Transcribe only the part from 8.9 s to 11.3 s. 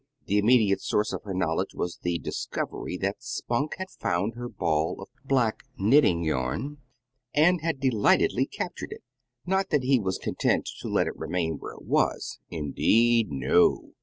it. Not that he was content to let it